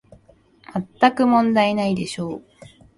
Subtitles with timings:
[0.73, 2.43] まったく問題ないでしょう